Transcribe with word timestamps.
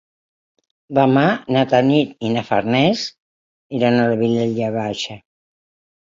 Demà 0.99 1.25
na 1.55 1.61
Tanit 1.73 2.15
i 2.27 2.31
na 2.35 2.41
Farners 2.47 3.03
iran 3.81 3.97
a 3.97 4.07
la 4.13 4.17
Vilella 4.23 4.71
Baixa. 4.77 5.19